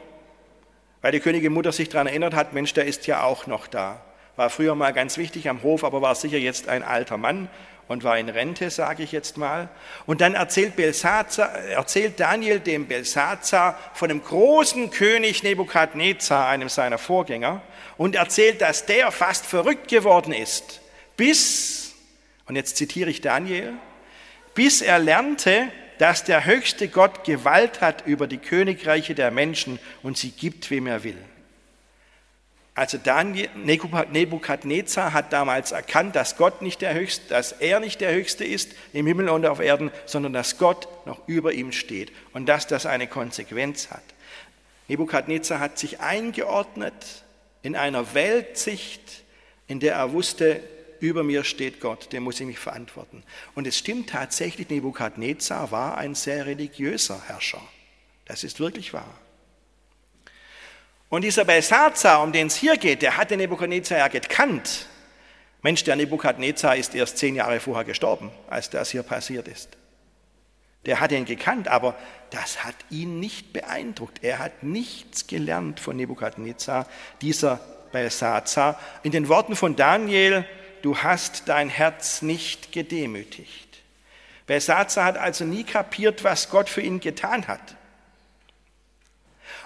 [1.03, 4.01] weil die Königin Mutter sich daran erinnert hat, Mensch, der ist ja auch noch da.
[4.37, 7.51] War früher mal ganz wichtig am Hof, aber war sicher jetzt ein alter Mann
[7.88, 9.68] und war in Rente, sage ich jetzt mal.
[10.07, 17.62] Und dann erzählt, erzählt Daniel dem Belsazar von dem großen König Nebukadnezar, einem seiner Vorgänger,
[17.99, 20.81] und erzählt, dass der fast verrückt geworden ist,
[21.16, 21.95] bis,
[22.47, 23.75] und jetzt zitiere ich Daniel,
[24.55, 25.68] bis er lernte,
[25.99, 30.87] dass der höchste Gott Gewalt hat über die Königreiche der Menschen und sie gibt, wem
[30.87, 31.18] er will.
[32.74, 38.44] Also Nebukadnezar hat damals erkannt, dass Gott nicht der Höchste, dass er nicht der Höchste
[38.44, 42.66] ist im Himmel und auf Erden, sondern dass Gott noch über ihm steht und dass
[42.66, 44.02] das eine Konsequenz hat.
[44.88, 47.24] Nebukadnezar hat sich eingeordnet
[47.62, 49.22] in einer Weltsicht,
[49.66, 50.62] in der er wusste,
[50.98, 53.22] über mir steht Gott, dem muss ich mich verantworten.
[53.54, 57.61] Und es stimmt tatsächlich, Nebukadnezar war ein sehr religiöser Herrscher.
[58.24, 59.18] Das ist wirklich wahr.
[61.12, 64.87] Und dieser Belsazar, um den es hier geht, der hatte Nebukadnezar ja gekannt.
[65.61, 69.77] Mensch, der Nebukadnezar ist erst zehn Jahre vorher gestorben, als das hier passiert ist.
[70.87, 71.96] Der hat ihn gekannt, aber
[72.31, 74.25] das hat ihn nicht beeindruckt.
[74.25, 76.87] Er hat nichts gelernt von Nebukadnezar,
[77.20, 77.61] dieser
[77.92, 78.81] Belsazar.
[79.03, 80.46] In den Worten von Daniel
[80.81, 83.83] du hast dein Herz nicht gedemütigt.
[84.46, 87.77] Belsazar hat also nie kapiert, was Gott für ihn getan hat.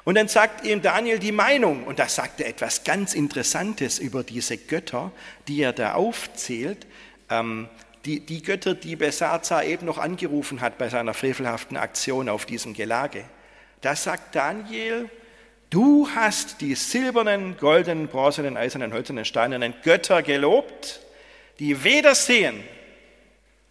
[0.07, 4.23] Und dann sagt ihm Daniel die Meinung, und da sagt er etwas ganz Interessantes über
[4.23, 5.11] diese Götter,
[5.49, 6.87] die er da aufzählt,
[7.29, 7.69] ähm,
[8.05, 12.73] die, die Götter, die Belsazar eben noch angerufen hat bei seiner frevelhaften Aktion auf diesem
[12.73, 13.25] Gelage.
[13.81, 15.11] Da sagt Daniel,
[15.71, 21.01] du hast die silbernen, goldenen, bronzenen, eisernen, hölzernen, steinernen Götter gelobt,
[21.59, 22.63] die weder sehen,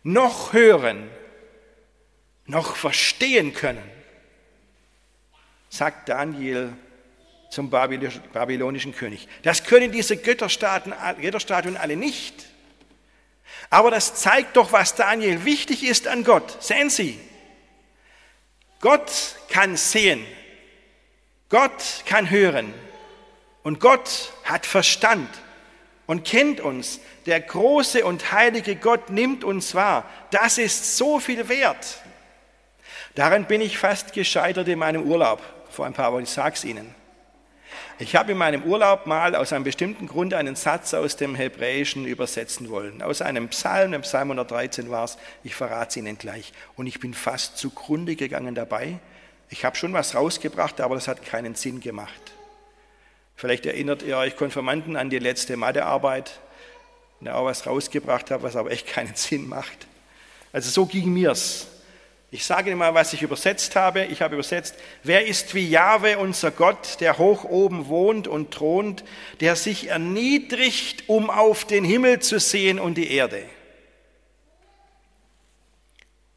[0.04, 1.10] noch hören,
[2.46, 3.95] noch verstehen können
[5.76, 6.74] sagt Daniel
[7.50, 9.28] zum babylonischen König.
[9.44, 10.94] Das können diese Götterstatuen
[11.78, 12.46] alle nicht.
[13.70, 16.62] Aber das zeigt doch, was Daniel wichtig ist an Gott.
[16.64, 17.20] Sehen Sie,
[18.82, 19.12] Gott
[19.50, 20.26] kann sehen,
[21.50, 22.74] Gott kann hören
[23.64, 25.30] und Gott hat Verstand
[26.08, 27.00] und kennt uns.
[27.26, 30.10] Der große und heilige Gott nimmt uns wahr.
[30.32, 32.00] Das ist so viel wert.
[33.16, 36.64] Daran bin ich fast gescheitert in meinem Urlaub vor ein paar Wochen, ich sage es
[36.64, 36.96] Ihnen.
[38.00, 42.06] Ich habe in meinem Urlaub mal aus einem bestimmten Grund einen Satz aus dem Hebräischen
[42.06, 43.02] übersetzen wollen.
[43.02, 46.52] Aus einem Psalm, dem Psalm 113 war es, ich verrate es Ihnen gleich.
[46.76, 49.00] Und ich bin fast zugrunde gegangen dabei.
[49.50, 52.34] Ich habe schon was rausgebracht, aber das hat keinen Sinn gemacht.
[53.36, 56.40] Vielleicht erinnert ihr euch Konfirmanden an die letzte Mathearbeit,
[57.22, 59.88] und auch was rausgebracht habe, was aber echt keinen Sinn macht.
[60.52, 61.68] Also so ging mir's.
[62.32, 64.06] Ich sage Ihnen mal, was ich übersetzt habe.
[64.06, 69.04] Ich habe übersetzt, wer ist wie Jahwe, unser Gott, der hoch oben wohnt und thront,
[69.40, 73.46] der sich erniedrigt, um auf den Himmel zu sehen und die Erde,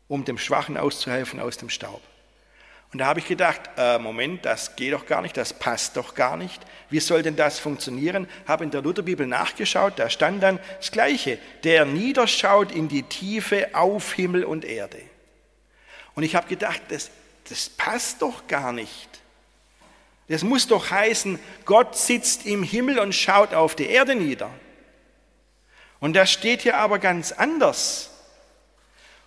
[0.06, 2.02] um dem Schwachen auszuhelfen aus dem Staub.
[2.92, 6.14] Und da habe ich gedacht, äh, Moment, das geht doch gar nicht, das passt doch
[6.14, 6.62] gar nicht.
[6.88, 8.26] Wie soll denn das funktionieren?
[8.46, 13.68] Habe in der Lutherbibel nachgeschaut, da stand dann das Gleiche, der niederschaut in die Tiefe
[13.74, 15.02] auf Himmel und Erde.
[16.18, 17.12] Und ich habe gedacht, das,
[17.48, 19.08] das passt doch gar nicht.
[20.26, 24.50] Das muss doch heißen, Gott sitzt im Himmel und schaut auf die Erde nieder.
[26.00, 28.10] Und das steht hier aber ganz anders.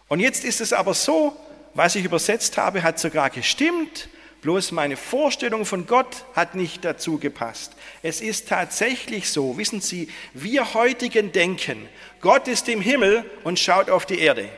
[0.09, 1.33] Und jetzt ist es aber so,
[1.73, 4.09] was ich übersetzt habe, hat sogar gestimmt,
[4.41, 7.71] bloß meine Vorstellung von Gott hat nicht dazu gepasst.
[8.03, 11.87] Es ist tatsächlich so, wissen Sie, wir heutigen denken,
[12.19, 14.49] Gott ist im Himmel und schaut auf die Erde.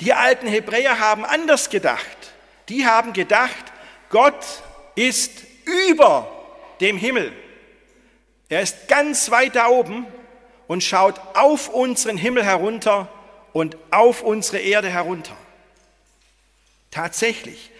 [0.00, 2.32] Die alten Hebräer haben anders gedacht.
[2.68, 3.72] Die haben gedacht,
[4.10, 4.44] Gott
[4.94, 6.30] ist über
[6.80, 7.32] dem Himmel.
[8.48, 10.06] Er ist ganz weit da oben
[10.66, 13.08] und schaut auf unseren Himmel herunter
[13.52, 15.36] und auf unsere Erde herunter.
[16.90, 17.70] Tatsächlich.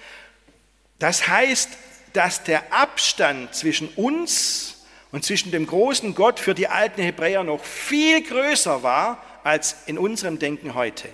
[0.98, 1.70] Das heißt,
[2.12, 7.64] dass der Abstand zwischen uns und zwischen dem großen Gott für die alten Hebräer noch
[7.64, 11.08] viel größer war als in unserem Denken heute.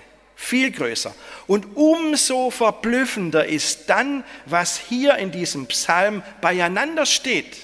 [0.45, 1.15] Viel größer.
[1.47, 7.57] Und umso verblüffender ist dann, was hier in diesem Psalm beieinander steht.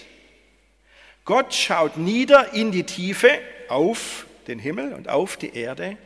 [1.27, 3.39] Gott schaut nieder in die Tiefe
[3.69, 5.99] auf den Himmel und auf die Erde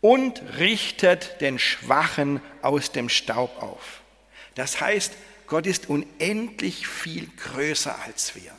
[0.00, 4.00] und richtet den Schwachen aus dem Staub auf.
[4.54, 5.12] Das heißt,
[5.48, 8.52] Gott ist unendlich viel größer als wir.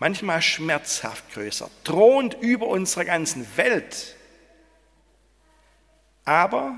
[0.00, 4.15] Manchmal schmerzhaft größer, thront über unserer ganzen Welt
[6.26, 6.76] aber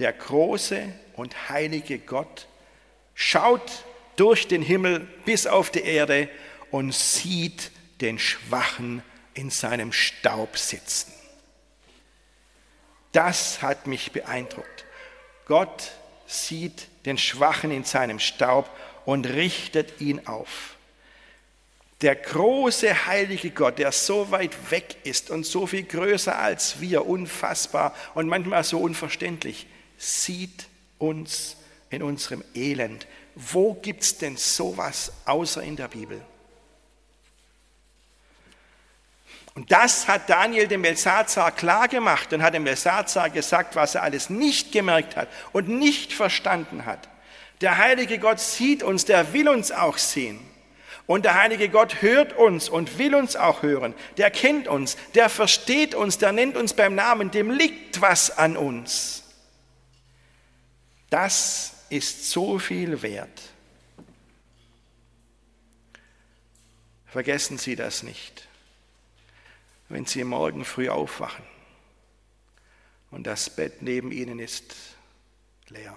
[0.00, 2.48] der große und heilige Gott
[3.14, 3.84] schaut
[4.16, 6.28] durch den Himmel bis auf die Erde
[6.70, 9.02] und sieht den Schwachen
[9.34, 11.12] in seinem Staub sitzen.
[13.12, 14.84] Das hat mich beeindruckt.
[15.46, 15.92] Gott
[16.26, 18.68] sieht den Schwachen in seinem Staub
[19.04, 20.75] und richtet ihn auf.
[22.02, 27.06] Der große heilige Gott, der so weit weg ist und so viel größer als wir,
[27.06, 30.66] unfassbar und manchmal so unverständlich, sieht
[30.98, 31.56] uns
[31.88, 33.06] in unserem Elend.
[33.34, 36.20] Wo gibt es denn sowas außer in der Bibel?
[39.54, 44.28] Und das hat Daniel dem Belsazar klargemacht und hat dem Belsazar gesagt, was er alles
[44.28, 47.08] nicht gemerkt hat und nicht verstanden hat.
[47.62, 50.38] Der heilige Gott sieht uns, der will uns auch sehen.
[51.06, 53.94] Und der heilige Gott hört uns und will uns auch hören.
[54.16, 58.56] Der kennt uns, der versteht uns, der nennt uns beim Namen, dem liegt was an
[58.56, 59.22] uns.
[61.08, 63.42] Das ist so viel wert.
[67.06, 68.48] Vergessen Sie das nicht,
[69.88, 71.44] wenn Sie morgen früh aufwachen
[73.12, 74.74] und das Bett neben Ihnen ist
[75.68, 75.96] leer.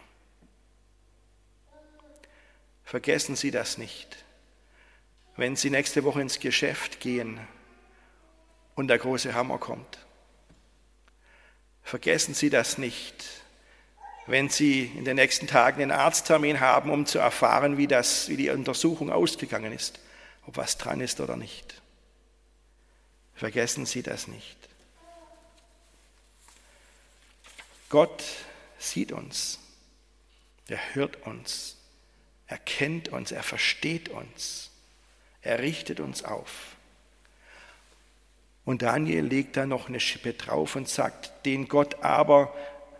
[2.86, 4.24] Vergessen Sie das nicht
[5.40, 7.40] wenn Sie nächste Woche ins Geschäft gehen
[8.76, 10.00] und der große Hammer kommt.
[11.82, 13.24] Vergessen Sie das nicht,
[14.28, 18.38] wenn Sie in den nächsten Tagen einen Arzttermin haben, um zu erfahren, wie, das, wie
[18.38, 20.00] die Untersuchung ausgegangen ist,
[20.46, 21.82] ob was dran ist oder nicht.
[23.34, 24.58] Vergessen Sie das nicht.
[27.88, 28.24] Gott
[28.78, 29.58] sieht uns,
[30.68, 31.78] er hört uns,
[32.46, 34.69] er kennt uns, er versteht uns,
[35.42, 36.76] er richtet uns auf.
[38.66, 42.54] Und Daniel legt da noch eine Schippe drauf und sagt, den Gott aber,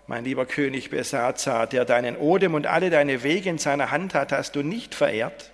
[0.08, 4.32] mein lieber König Besazar, der deinen Odem und alle deine Wege in seiner Hand hat,
[4.32, 5.52] hast du nicht verehrt.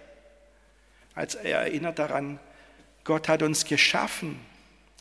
[1.15, 2.39] Als er erinnert daran,
[3.03, 4.39] Gott hat uns geschaffen.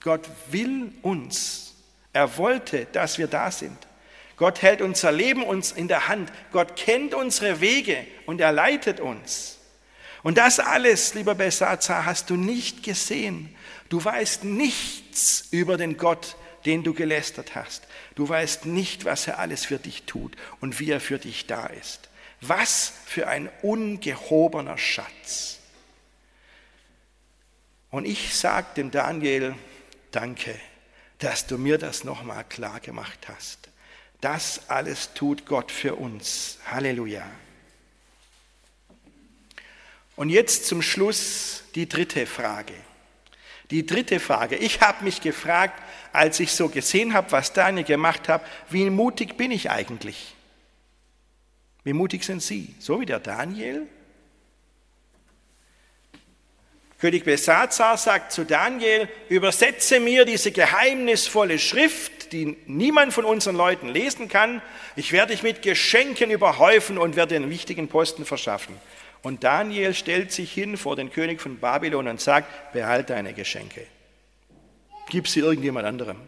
[0.02, 1.74] Gott will uns.
[2.12, 3.78] Er wollte, dass wir da sind.
[4.36, 6.32] Gott hält unser Leben uns in der Hand.
[6.52, 9.58] Gott kennt unsere Wege und er leitet uns.
[10.24, 13.54] Und das alles, lieber Besazar, hast du nicht gesehen.
[13.90, 17.86] Du weißt nichts über den Gott, den du gelästert hast.
[18.14, 21.66] Du weißt nicht, was er alles für dich tut und wie er für dich da
[21.66, 22.08] ist.
[22.40, 25.58] Was für ein ungehobener Schatz.
[27.90, 29.54] Und ich sage dem Daniel,
[30.10, 30.58] danke,
[31.18, 33.68] dass du mir das nochmal klar gemacht hast.
[34.22, 36.58] Das alles tut Gott für uns.
[36.64, 37.30] Halleluja.
[40.16, 42.74] Und jetzt zum Schluss die dritte Frage.
[43.70, 44.56] Die dritte Frage.
[44.56, 49.36] Ich habe mich gefragt, als ich so gesehen habe, was Daniel gemacht hat, wie mutig
[49.36, 50.34] bin ich eigentlich?
[51.82, 52.74] Wie mutig sind Sie?
[52.78, 53.86] So wie der Daniel?
[56.98, 63.88] König Besazar sagt zu Daniel, übersetze mir diese geheimnisvolle Schrift, die niemand von unseren Leuten
[63.88, 64.62] lesen kann.
[64.96, 68.74] Ich werde dich mit Geschenken überhäufen und werde den wichtigen Posten verschaffen.
[69.22, 73.86] Und Daniel stellt sich hin vor den König von Babylon und sagt, behalte deine Geschenke.
[75.08, 76.18] Gib sie irgendjemand anderem.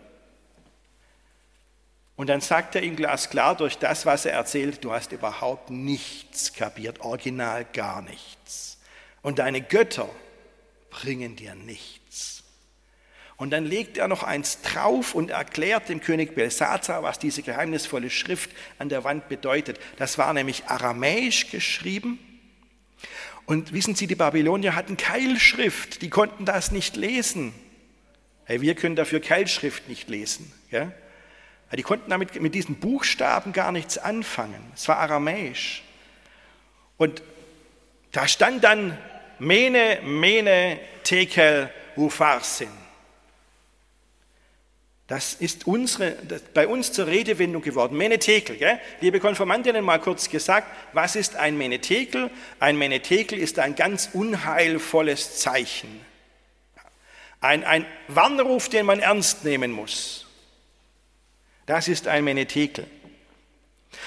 [2.16, 6.54] Und dann sagt er ihm glasklar durch das, was er erzählt, du hast überhaupt nichts
[6.54, 8.78] kapiert, original gar nichts.
[9.20, 10.08] Und deine Götter
[10.88, 12.42] bringen dir nichts.
[13.36, 18.08] Und dann legt er noch eins drauf und erklärt dem König Belsazar, was diese geheimnisvolle
[18.08, 19.78] Schrift an der Wand bedeutet.
[19.98, 22.18] Das war nämlich aramäisch geschrieben
[23.46, 27.54] und wissen Sie, die Babylonier hatten Keilschrift, die konnten das nicht lesen.
[28.44, 30.52] Hey, wir können dafür Keilschrift nicht lesen.
[30.70, 30.92] Ja?
[31.72, 34.60] Die konnten damit mit diesen Buchstaben gar nichts anfangen.
[34.74, 35.82] Es war aramäisch.
[36.96, 37.22] Und
[38.12, 38.98] da stand dann
[39.38, 42.68] Mene, Mene, Tekel, Upharsin.
[45.08, 47.96] Das ist unsere, das bei uns zur Redewendung geworden.
[47.96, 48.56] Menetekel.
[48.56, 48.80] Gell?
[49.00, 52.30] Liebe Konformantinnen, mal kurz gesagt, was ist ein Menetekel?
[52.58, 56.00] Ein Menetekel ist ein ganz unheilvolles Zeichen.
[57.40, 60.26] Ein, ein Warnruf, den man ernst nehmen muss.
[61.66, 62.86] Das ist ein Menetekel.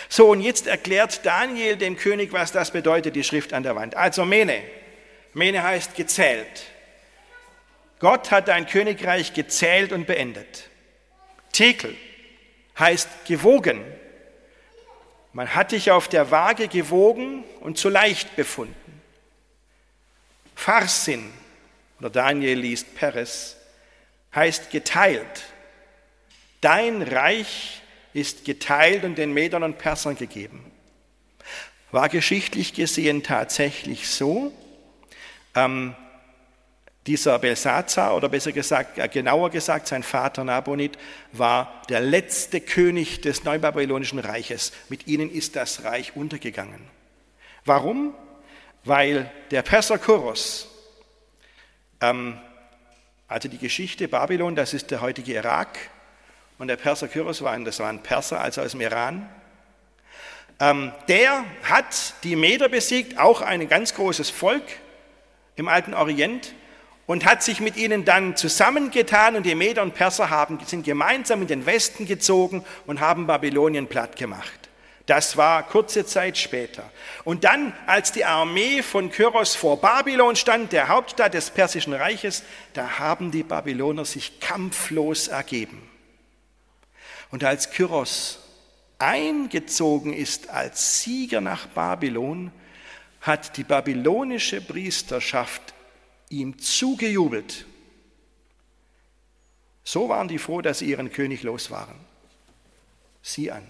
[0.09, 3.95] So, und jetzt erklärt Daniel dem König, was das bedeutet, die Schrift an der Wand.
[3.95, 4.61] Also Mene.
[5.33, 6.65] Mene heißt gezählt.
[7.99, 10.68] Gott hat dein Königreich gezählt und beendet.
[11.59, 11.93] Tekel
[12.77, 13.83] heißt gewogen.
[15.33, 19.01] Man hat dich auf der Waage gewogen und zu leicht befunden.
[20.55, 21.29] Farsin,
[21.99, 23.57] oder Daniel liest Peres,
[24.33, 25.43] heißt geteilt.
[26.61, 27.81] Dein Reich
[28.13, 30.71] ist geteilt und den Medern und Persern gegeben.
[31.91, 34.53] War geschichtlich gesehen tatsächlich so.
[35.55, 35.93] Ähm,
[37.09, 40.95] dieser Belsazar, oder besser gesagt, äh, genauer gesagt, sein Vater Nabonid,
[41.31, 44.71] war der letzte König des Neubabylonischen Reiches.
[44.89, 46.79] Mit ihnen ist das Reich untergegangen.
[47.65, 48.13] Warum?
[48.83, 50.67] Weil der Perser Kuros,
[51.99, 52.37] ähm,
[53.27, 55.79] also die Geschichte Babylon, das ist der heutige Irak,
[56.59, 59.27] und der Perser Kyros war ein, das war ein Perser, also aus dem Iran.
[60.59, 64.61] Ähm, der hat die Meder besiegt, auch ein ganz großes Volk
[65.55, 66.53] im alten Orient
[67.09, 71.41] und hat sich mit ihnen dann zusammengetan und die Meder und Perser haben, sind gemeinsam
[71.41, 74.69] in den Westen gezogen und haben Babylonien platt gemacht.
[75.07, 76.83] Das war kurze Zeit später.
[77.23, 82.43] Und dann, als die Armee von Kyros vor Babylon stand, der Hauptstadt des Persischen Reiches,
[82.73, 85.81] da haben die Babyloner sich kampflos ergeben.
[87.31, 88.37] Und als Kyros
[88.99, 92.51] eingezogen ist als Sieger nach Babylon,
[93.21, 95.73] hat die babylonische Priesterschaft
[96.29, 97.65] ihm zugejubelt.
[99.83, 101.95] So waren die froh, dass sie ihren König los waren.
[103.21, 103.67] Sieh an.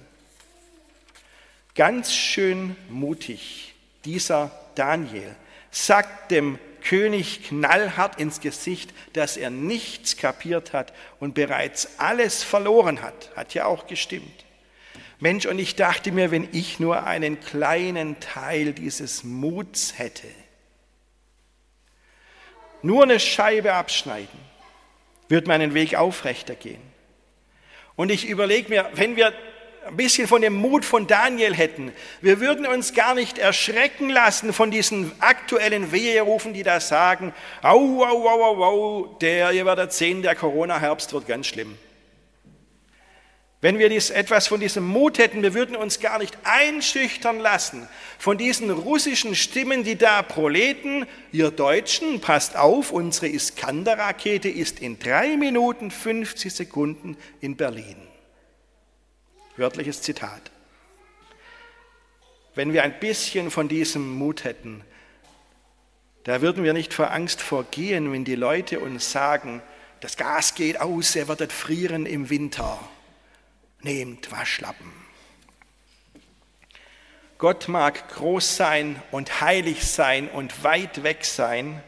[1.76, 5.36] Ganz schön mutig, dieser Daniel
[5.72, 13.02] sagt dem König knallhart ins Gesicht, dass er nichts kapiert hat und bereits alles verloren
[13.02, 13.36] hat.
[13.36, 14.46] Hat ja auch gestimmt.
[15.20, 20.28] Mensch, und ich dachte mir, wenn ich nur einen kleinen Teil dieses Muts hätte,
[22.82, 24.40] nur eine Scheibe abschneiden,
[25.28, 26.82] wird meinen Weg aufrechter gehen.
[27.96, 29.34] Und ich überlege mir, wenn wir
[29.86, 34.54] ein bisschen von dem Mut von Daniel hätten, wir würden uns gar nicht erschrecken lassen
[34.54, 39.94] von diesen aktuellen Weherufen, die da sagen, au, au, au, au, au, der, ihr werdet
[39.94, 41.78] sehen, der Corona-Herbst wird ganz schlimm.
[43.62, 47.90] Wenn wir dies, etwas von diesem Mut hätten, wir würden uns gar nicht einschüchtern lassen
[48.18, 54.98] von diesen russischen Stimmen, die da proleten, ihr Deutschen, passt auf, unsere Iskander-Rakete ist in
[54.98, 57.98] drei Minuten 50 Sekunden in Berlin.
[59.58, 60.52] Wörtliches Zitat.
[62.56, 64.86] Wenn wir ein bisschen von diesem Mut hätten,
[66.24, 69.62] da würden wir nicht vor Angst vorgehen, wenn die Leute uns sagen,
[70.00, 72.80] das Gas geht aus, ihr werdet frieren im Winter
[73.82, 74.92] nehmt Waschlappen.
[77.38, 81.82] Gott mag groß sein und heilig sein und weit weg sein,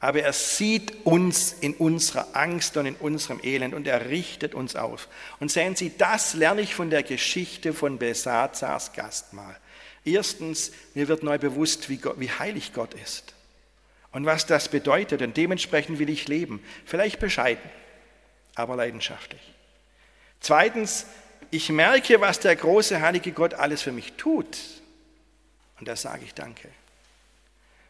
[0.00, 4.74] aber er sieht uns in unserer Angst und in unserem Elend und er richtet uns
[4.74, 5.08] auf.
[5.38, 9.56] Und sehen Sie, das lerne ich von der Geschichte von Besazars Gastmahl.
[10.04, 13.34] Erstens, mir wird neu bewusst, wie, Gott, wie heilig Gott ist
[14.10, 15.22] und was das bedeutet.
[15.22, 16.60] Und dementsprechend will ich leben.
[16.84, 17.70] Vielleicht bescheiden,
[18.56, 19.51] aber leidenschaftlich.
[20.42, 21.06] Zweitens,
[21.50, 24.58] ich merke, was der große heilige Gott alles für mich tut.
[25.78, 26.68] Und da sage ich Danke.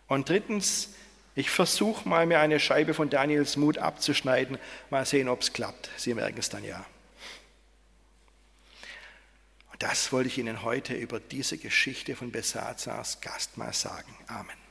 [0.06, 0.90] Und drittens,
[1.34, 4.58] ich versuche mal, mir eine Scheibe von Daniels Mut abzuschneiden.
[4.90, 5.88] Mal sehen, ob es klappt.
[5.96, 6.84] Sie merken es dann ja.
[9.72, 14.14] Und das wollte ich Ihnen heute über diese Geschichte von Besazars Gast mal sagen.
[14.26, 14.62] Amen.